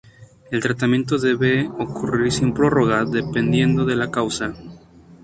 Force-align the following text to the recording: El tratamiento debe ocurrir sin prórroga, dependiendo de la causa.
El 0.49 0.61
tratamiento 0.63 1.19
debe 1.19 1.69
ocurrir 1.77 2.31
sin 2.31 2.55
prórroga, 2.55 3.05
dependiendo 3.05 3.85
de 3.85 3.95
la 3.95 4.09
causa. 4.09 4.55